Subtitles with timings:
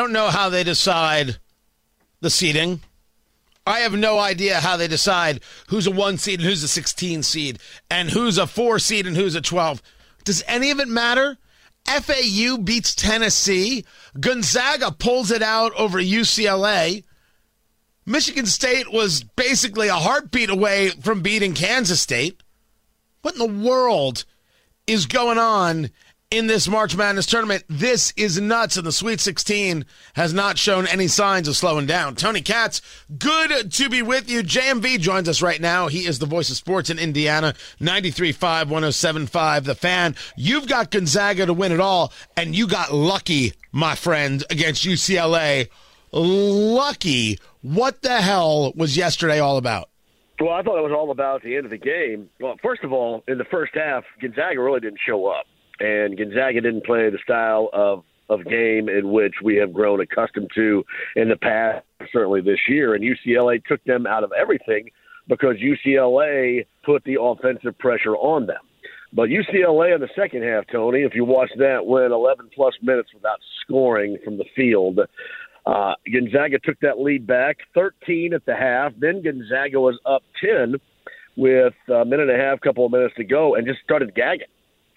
[0.00, 1.36] Don't know how they decide
[2.22, 2.80] the seeding.
[3.66, 7.22] I have no idea how they decide who's a one seed and who's a 16
[7.22, 7.58] seed
[7.90, 9.82] and who's a four seed and who's a 12.
[10.24, 11.36] Does any of it matter?
[11.84, 13.84] FAU beats Tennessee.
[14.18, 17.04] Gonzaga pulls it out over UCLA.
[18.06, 22.42] Michigan State was basically a heartbeat away from beating Kansas State.
[23.20, 24.24] What in the world
[24.86, 25.90] is going on
[26.30, 27.64] in this March Madness tournament.
[27.68, 29.84] This is nuts, and the Sweet 16
[30.14, 32.14] has not shown any signs of slowing down.
[32.14, 32.80] Tony Katz,
[33.18, 34.44] good to be with you.
[34.44, 35.88] JMV joins us right now.
[35.88, 40.14] He is the voice of sports in Indiana, 93.5, 107.5, The Fan.
[40.36, 45.68] You've got Gonzaga to win it all, and you got lucky, my friend, against UCLA.
[46.12, 47.40] Lucky.
[47.62, 49.88] What the hell was yesterday all about?
[50.38, 52.30] Well, I thought it was all about the end of the game.
[52.38, 55.46] Well, first of all, in the first half, Gonzaga really didn't show up
[55.80, 60.50] and Gonzaga didn't play the style of of game in which we have grown accustomed
[60.54, 60.84] to
[61.16, 62.94] in the past, certainly this year.
[62.94, 64.90] And UCLA took them out of everything
[65.26, 68.60] because UCLA put the offensive pressure on them.
[69.12, 73.08] But UCLA in the second half, Tony, if you watch that, went 11 plus minutes
[73.12, 75.00] without scoring from the field.
[75.66, 78.92] Uh, Gonzaga took that lead back, 13 at the half.
[78.98, 80.76] Then Gonzaga was up 10
[81.36, 84.46] with a minute and a half, couple of minutes to go, and just started gagging.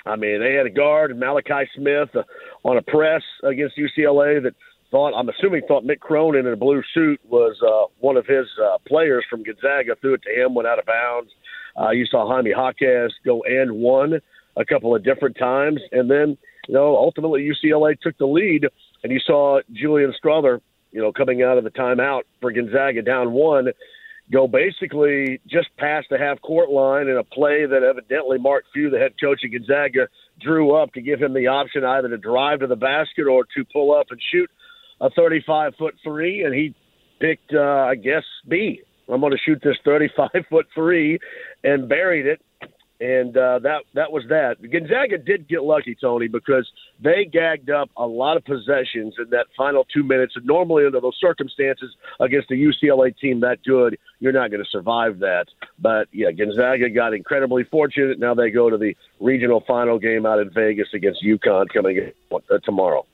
[0.05, 2.23] I mean, they had a guard, Malachi Smith, uh,
[2.63, 4.53] on a press against UCLA that
[4.91, 8.45] thought, I'm assuming, thought Mick Cronin in a blue suit was uh, one of his
[8.63, 11.31] uh, players from Gonzaga, threw it to him, went out of bounds.
[11.79, 14.19] Uh, you saw Jaime Jaquez go and one
[14.55, 15.79] a couple of different times.
[15.91, 16.37] And then,
[16.67, 18.67] you know, ultimately UCLA took the lead,
[19.03, 20.59] and you saw Julian Strawther,
[20.91, 23.69] you know, coming out of the timeout for Gonzaga down one
[24.33, 28.89] go basically just past the half court line in a play that evidently Mark Few,
[28.89, 30.07] the head coach of Gonzaga,
[30.41, 33.63] drew up to give him the option either to drive to the basket or to
[33.71, 34.49] pull up and shoot
[34.99, 36.43] a 35 foot three.
[36.43, 36.73] And he
[37.19, 38.81] picked, uh, I guess, B.
[39.07, 41.19] I'm going to shoot this 35 foot three
[41.63, 42.41] and buried it
[42.99, 44.57] and uh, that that was that.
[44.61, 46.69] Gonzaga did get lucky, Tony, because
[47.01, 50.35] they gagged up a lot of possessions in that final two minutes.
[50.35, 54.69] And normally, under those circumstances, against a UCLA team that good, you're not going to
[54.69, 55.47] survive that.
[55.79, 58.19] But yeah, Gonzaga got incredibly fortunate.
[58.19, 62.13] Now they go to the regional final game out in Vegas against UConn coming in,
[62.31, 63.05] uh, tomorrow.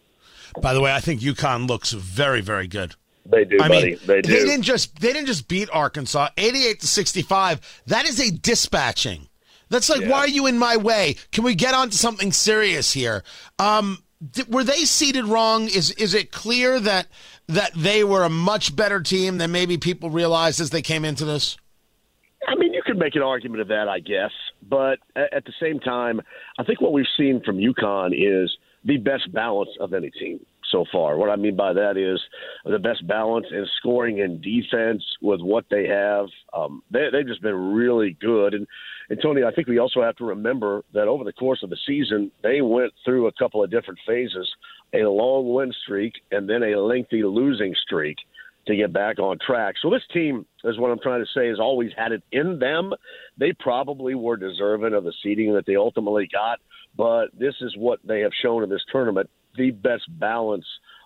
[0.62, 2.96] By the way, I think UConn looks very, very good.
[3.26, 3.92] They do, I buddy.
[3.92, 4.32] Mean, they do.
[4.32, 7.84] They didn't just they didn't just beat Arkansas, eighty-eight to sixty-five.
[7.88, 9.29] That is a dispatching
[9.70, 10.10] that's like, yeah.
[10.10, 11.16] why are you in my way?
[11.32, 13.24] Can we get on to something serious here?
[13.60, 14.04] Um,
[14.34, 15.66] th- were they seeded wrong?
[15.66, 17.08] Is is it clear that
[17.48, 21.26] that they were a much better team than maybe people realized as they came into
[21.26, 21.58] this?
[22.48, 24.32] I mean, you could make an argument of that, I guess,
[24.68, 26.22] but at the same time,
[26.58, 28.50] I think what we've seen from UConn is
[28.86, 30.40] the best balance of any team
[30.72, 31.18] so far.
[31.18, 32.20] What I mean by that is
[32.66, 36.28] the best balance in scoring and defense with what they have.
[36.54, 38.54] Um, they, they've just been really good.
[38.54, 38.68] And,
[39.10, 41.78] and Tony, I think we also have to remember that over the course of the
[41.88, 44.50] season, they went through a couple of different phases
[44.94, 48.18] a long win streak and then a lengthy losing streak
[48.68, 49.76] to get back on track.
[49.82, 52.94] So this team is what I'm trying to say has always had it in them.
[53.38, 56.60] They probably were deserving of the seeding that they ultimately got,
[56.96, 59.30] but this is what they have shown in this tournament
[59.60, 60.66] the best balance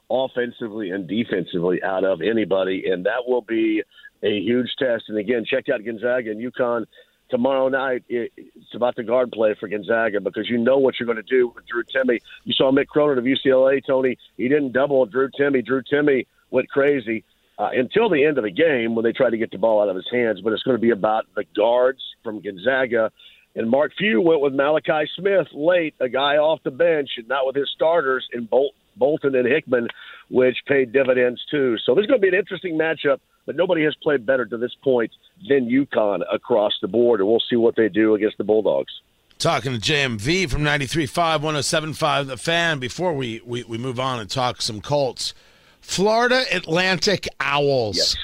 [0.10, 3.84] offensively and defensively out of anybody, and that will be
[4.22, 5.06] a huge test.
[5.08, 6.86] And again, check out Gonzaga and UConn
[7.30, 8.04] tomorrow night.
[8.08, 11.48] It's about the guard play for Gonzaga because you know what you're going to do
[11.48, 12.20] with Drew Timme.
[12.44, 14.18] You saw Mick Cronin of UCLA, Tony.
[14.38, 15.66] He didn't double Drew Timme.
[15.66, 17.26] Drew Timme went crazy.
[17.58, 19.88] Uh, until the end of the game when they tried to get the ball out
[19.88, 23.12] of his hands, but it's going to be about the guards from Gonzaga
[23.56, 27.46] and Mark Few went with Malachi Smith late, a guy off the bench, and not
[27.46, 29.88] with his starters in Bol- Bolton and Hickman,
[30.30, 31.78] which paid dividends too.
[31.86, 34.58] So this is going to be an interesting matchup, but nobody has played better to
[34.58, 35.12] this point
[35.48, 38.92] than UConn across the board, and we'll see what they do against the Bulldogs.
[39.38, 42.80] Talking to JMV from 93.5, 107.5, The Fan.
[42.80, 45.34] Before we, we, we move on and talk some Colts,
[45.82, 47.98] Florida Atlantic Owls.
[47.98, 48.16] Yes.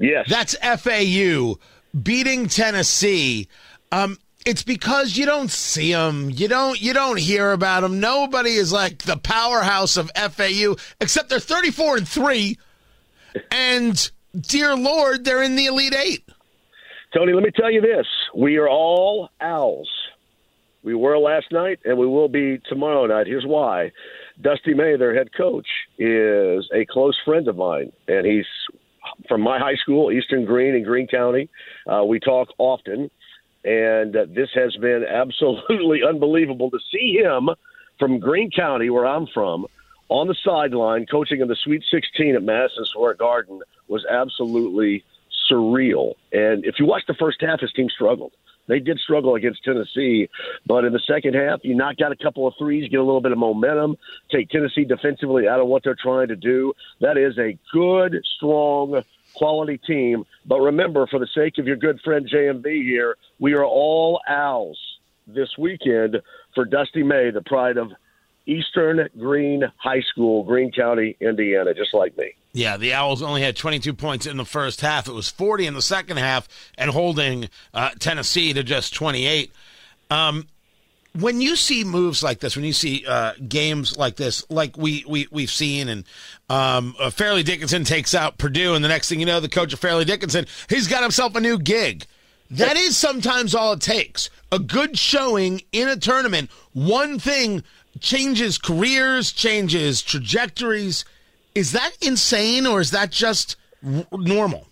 [0.00, 0.26] Yes.
[0.28, 1.56] That's FAU
[2.00, 3.48] beating Tennessee.
[3.90, 6.30] Um, it's because you don't see them.
[6.30, 8.00] You don't you don't hear about them.
[8.00, 12.58] Nobody is like the powerhouse of FAU except they're 34 and 3
[13.50, 16.24] and dear lord, they're in the elite 8.
[17.14, 18.06] Tony, let me tell you this.
[18.34, 19.90] We are all owls.
[20.82, 23.26] We were last night and we will be tomorrow night.
[23.26, 23.92] Here's why.
[24.40, 25.66] Dusty May, their head coach,
[25.98, 28.46] is a close friend of mine, and he's
[29.28, 31.50] from my high school, Eastern Greene in Greene County.
[31.86, 33.10] Uh, we talk often,
[33.64, 37.50] and uh, this has been absolutely unbelievable to see him
[37.98, 39.66] from Greene County, where I'm from,
[40.08, 45.04] on the sideline coaching in the Sweet 16 at Madison Square Garden was absolutely
[45.50, 46.14] surreal.
[46.32, 48.32] And if you watch the first half, his team struggled.
[48.68, 50.28] They did struggle against Tennessee,
[50.66, 53.20] but in the second half, you knock out a couple of threes, get a little
[53.20, 53.96] bit of momentum,
[54.30, 56.72] take Tennessee defensively out of what they're trying to do.
[57.00, 59.02] That is a good, strong,
[59.34, 60.24] quality team.
[60.46, 64.78] But remember, for the sake of your good friend JMV here, we are all owls
[65.26, 66.20] this weekend
[66.54, 67.92] for Dusty May, the pride of
[68.46, 72.32] Eastern Greene High School, Greene County, Indiana, just like me.
[72.52, 75.06] Yeah, the Owls only had 22 points in the first half.
[75.06, 79.52] It was 40 in the second half and holding uh, Tennessee to just 28.
[80.10, 80.46] Um,
[81.18, 85.04] when you see moves like this, when you see uh, games like this, like we,
[85.06, 86.04] we, we've seen, and
[86.48, 89.72] um, uh, Fairleigh Dickinson takes out Purdue, and the next thing you know, the coach
[89.72, 92.06] of Fairleigh Dickinson, he's got himself a new gig.
[92.50, 94.30] That is sometimes all it takes.
[94.50, 97.62] A good showing in a tournament, one thing
[98.00, 101.04] changes careers, changes trajectories.
[101.58, 104.68] Is that insane or is that just r- normal?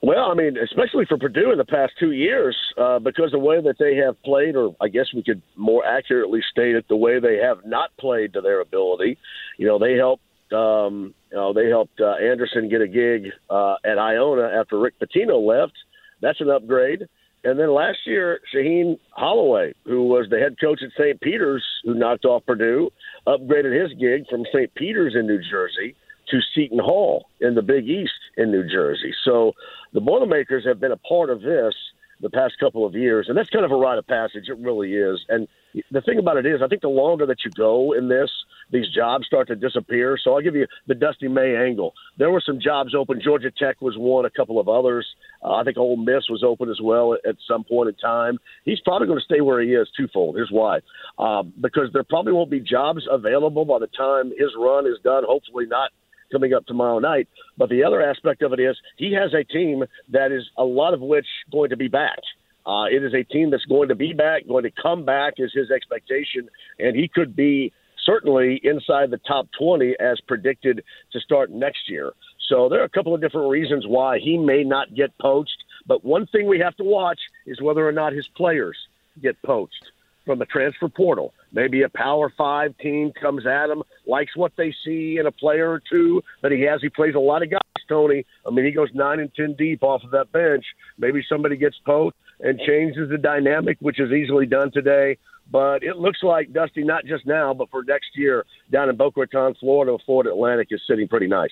[0.00, 3.60] Well, I mean, especially for Purdue in the past two years, uh, because the way
[3.60, 7.18] that they have played, or I guess we could more accurately state it, the way
[7.18, 9.18] they have not played to their ability.
[9.58, 10.22] You know, they helped.
[10.52, 14.94] Um, you know, they helped uh, Anderson get a gig uh, at Iona after Rick
[15.00, 15.74] Pitino left.
[16.22, 17.06] That's an upgrade.
[17.44, 21.20] And then last year, Shaheen Holloway, who was the head coach at St.
[21.20, 22.90] Peter's, who knocked off Purdue,
[23.26, 24.74] upgraded his gig from St.
[24.74, 25.94] Peter's in New Jersey
[26.30, 29.12] to Seton Hall in the Big East in New Jersey.
[29.24, 29.52] So
[29.92, 31.74] the Boilermakers have been a part of this
[32.20, 34.44] the past couple of years, and that's kind of a rite of passage.
[34.48, 35.20] It really is.
[35.28, 35.48] And
[35.90, 38.30] the thing about it is, I think the longer that you go in this,
[38.70, 40.18] these jobs start to disappear.
[40.22, 41.94] So I'll give you the Dusty May angle.
[42.18, 43.20] There were some jobs open.
[43.22, 45.06] Georgia Tech was one, a couple of others.
[45.42, 48.38] Uh, I think Ole Miss was open as well at, some point in time.
[48.64, 50.36] He's probably going to stay where he is twofold.
[50.36, 50.80] Here's why.
[51.18, 55.24] Um, because there probably won't be jobs available by the time his run is done.
[55.26, 55.90] Hopefully not
[56.30, 57.28] coming up tomorrow night.
[57.56, 60.94] But the other aspect of it is he has a team that is a lot
[60.94, 62.18] of which going to be back.
[62.66, 65.52] Uh, it is a team that's going to be back, going to come back is
[65.52, 66.48] his expectation,
[66.78, 67.72] and he could be
[68.04, 70.82] certainly inside the top 20 as predicted
[71.12, 72.12] to start next year.
[72.48, 75.56] So there are a couple of different reasons why he may not get poached.
[75.86, 78.76] But one thing we have to watch is whether or not his players
[79.22, 79.90] get poached
[80.26, 81.32] from the transfer portal.
[81.52, 85.70] Maybe a Power Five team comes at him, likes what they see in a player
[85.70, 86.80] or two that he has.
[86.80, 88.24] He plays a lot of guys, Tony.
[88.46, 90.64] I mean, he goes nine and ten deep off of that bench.
[90.98, 95.18] Maybe somebody gets poached and changes the dynamic, which is easily done today.
[95.50, 99.20] But it looks like Dusty, not just now, but for next year down in Boca
[99.20, 101.50] Raton, Florida, Florida Atlantic is sitting pretty nice.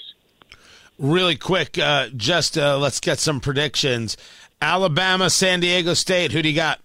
[0.98, 4.16] Really quick, uh, just uh, let's get some predictions.
[4.60, 6.32] Alabama, San Diego State.
[6.32, 6.80] Who do you got?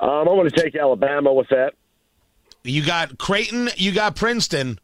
[0.00, 1.74] Um, I want to take Alabama with that.
[2.64, 3.70] You got Creighton.
[3.76, 4.78] You got Princeton.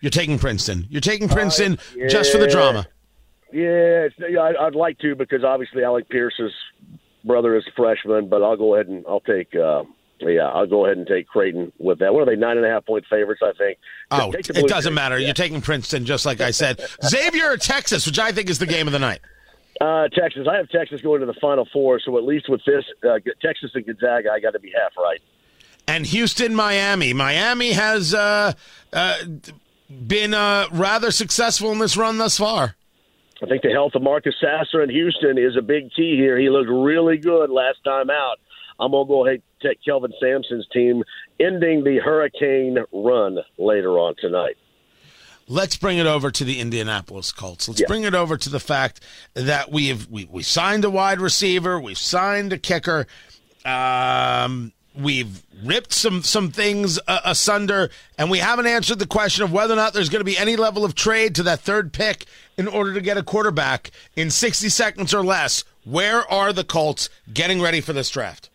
[0.00, 0.86] You're taking Princeton.
[0.90, 2.08] You're taking Princeton uh, yeah.
[2.08, 2.86] just for the drama.
[3.52, 6.52] Yeah, yeah I'd, like to because obviously Alec Pierce's
[7.24, 9.54] brother is a freshman, but I'll go ahead and I'll take.
[9.54, 9.84] Uh,
[10.20, 12.12] yeah, I'll go ahead and take Creighton with that.
[12.14, 12.36] What are they?
[12.36, 13.78] Nine and a half point favorites, I think.
[14.10, 15.18] Oh, it doesn't matter.
[15.18, 15.26] Yeah.
[15.26, 16.80] You're taking Princeton, just like I said.
[17.04, 19.20] Xavier or Texas, which I think is the game of the night.
[19.80, 20.46] Uh, Texas.
[20.50, 23.72] I have Texas going to the Final Four, so at least with this, uh, Texas
[23.74, 25.20] and Gonzaga, I got to be half right.
[25.88, 27.12] And Houston, Miami.
[27.12, 28.52] Miami has uh,
[28.92, 29.16] uh
[29.88, 32.74] been uh, rather successful in this run thus far.
[33.42, 36.38] I think the health of Marcus Sasser in Houston is a big key here.
[36.38, 38.36] He looked really good last time out.
[38.80, 41.02] I'm going to go ahead and take Kelvin Sampson's team,
[41.38, 44.56] ending the Hurricane run later on tonight.
[45.48, 47.68] Let's bring it over to the Indianapolis Colts.
[47.68, 47.86] Let's yeah.
[47.86, 49.00] bring it over to the fact
[49.34, 53.06] that we have we, we signed a wide receiver, we've signed a kicker,
[53.64, 59.52] um, we've ripped some some things uh, asunder, and we haven't answered the question of
[59.52, 62.26] whether or not there's going to be any level of trade to that third pick
[62.56, 65.64] in order to get a quarterback in 60 seconds or less.
[65.84, 68.50] Where are the Colts getting ready for this draft?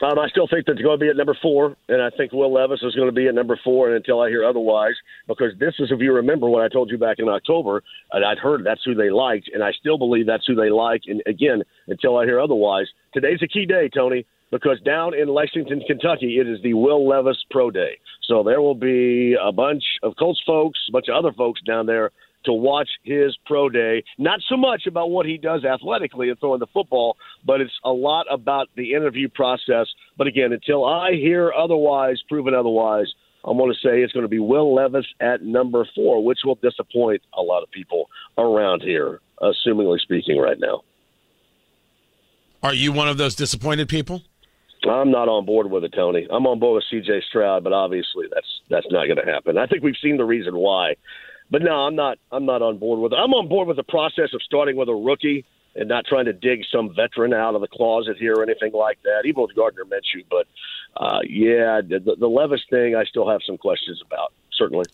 [0.00, 2.52] Um, I still think that's going to be at number four, and I think Will
[2.52, 4.94] Levis is going to be at number four, and until I hear otherwise,
[5.26, 8.38] because this is, if you remember what I told you back in October, and I'd
[8.38, 11.02] heard that's who they liked, and I still believe that's who they like.
[11.08, 14.24] And again, until I hear otherwise, today's a key day, Tony.
[14.50, 17.98] Because down in Lexington, Kentucky, it is the Will Levis Pro Day.
[18.28, 21.86] So there will be a bunch of Colts folks, a bunch of other folks down
[21.86, 22.10] there
[22.44, 24.04] to watch his pro day.
[24.16, 27.90] Not so much about what he does athletically and throwing the football, but it's a
[27.90, 29.86] lot about the interview process.
[30.16, 33.12] But again, until I hear otherwise, proven otherwise,
[33.44, 36.58] I'm going to say it's going to be Will Levis at number four, which will
[36.62, 40.82] disappoint a lot of people around here, assumingly speaking, right now.
[42.62, 44.22] Are you one of those disappointed people?
[44.86, 46.26] I'm not on board with it, Tony.
[46.30, 47.22] I'm on board with C.J.
[47.28, 49.58] Stroud, but obviously that's that's not going to happen.
[49.58, 50.94] I think we've seen the reason why,
[51.50, 52.18] but no, I'm not.
[52.30, 53.16] I'm not on board with it.
[53.16, 55.44] I'm on board with the process of starting with a rookie
[55.74, 58.98] and not trying to dig some veteran out of the closet here or anything like
[59.02, 59.22] that.
[59.24, 60.46] Even with Gardner Minshew, but
[60.96, 64.32] uh, yeah, the, the Levis thing, I still have some questions about.
[64.52, 64.84] Certainly.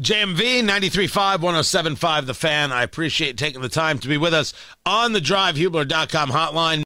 [0.00, 2.70] JMV 93.5, 107.5, The Fan.
[2.70, 4.54] I appreciate taking the time to be with us
[4.86, 6.76] on the DriveHubler.com hotline.